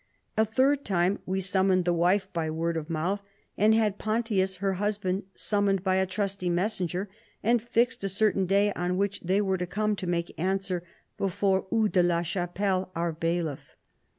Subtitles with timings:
[0.35, 3.21] A third time we summoned the wife by word of mouth,
[3.55, 7.07] and had Pontius her husband summoned by a trusty messenger,
[7.43, 10.81] and fixed a certain day on which they were to come to make answer
[11.19, 13.75] before Hugh de la Chapelle, our bailiff.